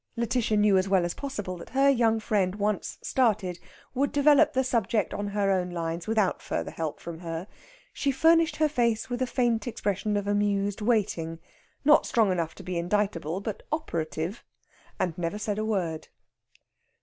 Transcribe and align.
Lætitia 0.17 0.57
knew 0.57 0.79
as 0.79 0.89
well 0.89 1.05
as 1.05 1.13
possible 1.13 1.57
that 1.57 1.69
her 1.77 1.87
young 1.87 2.19
friend, 2.19 2.55
once 2.55 2.97
started, 3.03 3.59
would 3.93 4.11
develop 4.11 4.53
the 4.53 4.63
subject 4.63 5.13
on 5.13 5.27
her 5.27 5.51
own 5.51 5.69
lines 5.69 6.07
without 6.07 6.41
further 6.41 6.71
help 6.71 6.99
from 6.99 7.19
her. 7.19 7.45
She 7.93 8.09
furnished 8.11 8.55
her 8.55 8.67
face 8.67 9.11
with 9.11 9.21
a 9.21 9.27
faint 9.27 9.67
expression 9.67 10.17
of 10.17 10.25
amused 10.25 10.81
waiting, 10.81 11.37
not 11.85 12.07
strong 12.07 12.31
enough 12.31 12.55
to 12.55 12.63
be 12.63 12.79
indictable, 12.79 13.41
but 13.41 13.61
operative, 13.71 14.43
and 14.99 15.13
said 15.13 15.19
never 15.21 15.61
a 15.61 15.63
word. 15.63 16.07